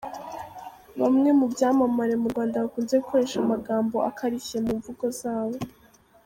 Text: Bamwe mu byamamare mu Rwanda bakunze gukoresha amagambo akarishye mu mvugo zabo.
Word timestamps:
Bamwe 0.99 1.29
mu 1.39 1.45
byamamare 1.53 2.13
mu 2.21 2.27
Rwanda 2.33 2.63
bakunze 2.63 2.93
gukoresha 3.03 3.35
amagambo 3.39 3.97
akarishye 4.09 4.57
mu 4.65 4.71
mvugo 4.79 5.05
zabo. 5.19 5.57